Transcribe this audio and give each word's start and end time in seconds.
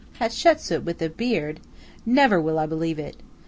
Hatshepsu 0.19 0.81
with 0.81 0.99
a 1.03 1.09
beard! 1.09 1.59
Never 2.07 2.41
will 2.41 2.57
I 2.57 2.65
believe 2.65 2.97
it. 2.97 3.17